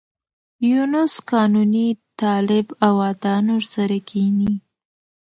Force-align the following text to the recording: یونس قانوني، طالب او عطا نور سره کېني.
یونس 0.69 1.13
قانوني، 1.31 1.87
طالب 2.21 2.65
او 2.85 2.95
عطا 3.09 3.35
نور 3.47 3.63
سره 3.73 3.97
کېني. 4.09 4.53